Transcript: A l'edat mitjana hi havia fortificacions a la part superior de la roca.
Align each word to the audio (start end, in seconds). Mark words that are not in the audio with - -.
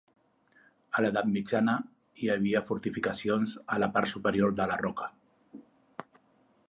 A 0.99 1.03
l'edat 1.05 1.27
mitjana 1.33 1.75
hi 2.21 2.31
havia 2.35 2.63
fortificacions 2.71 3.55
a 3.77 3.81
la 3.85 3.91
part 3.99 4.13
superior 4.15 4.57
de 4.61 4.67
la 4.73 4.81
roca. 4.85 5.11